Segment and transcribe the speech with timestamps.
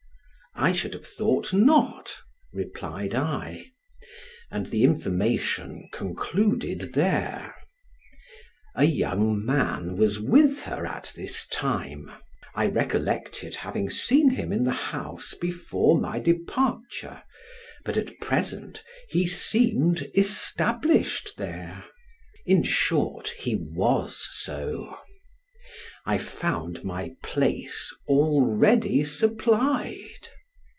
[0.53, 2.17] "I should have thought not,"
[2.53, 3.71] replied I;
[4.51, 7.55] and the information concluded there.
[8.75, 12.11] A young man was with her at this time.
[12.53, 17.23] I recollected having seen him in the house before my departure,
[17.83, 21.85] but at present he seemed established there;
[22.45, 24.97] in short, he was so;
[26.05, 29.97] I found my place already supplied!